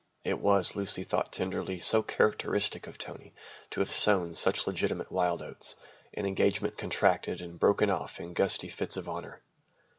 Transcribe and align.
It 0.23 0.39
was, 0.39 0.75
Lucy 0.75 1.03
thought 1.03 1.31
tenderly, 1.31 1.77
so 1.77 2.01
characteristic 2.01 2.87
of 2.87 2.97
Tony 2.97 3.35
to 3.69 3.81
have 3.81 3.91
sown 3.91 4.33
such 4.33 4.65
legitimate 4.65 5.11
wild 5.11 5.43
oats. 5.43 5.75
An 6.15 6.25
engagement 6.25 6.75
contracted 6.75 7.39
and 7.39 7.59
broken 7.59 7.91
off 7.91 8.19
in 8.19 8.33
gusty 8.33 8.67
fits 8.69 8.97
of 8.97 9.07
honour. 9.07 9.43